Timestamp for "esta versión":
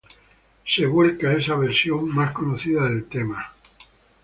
1.33-2.09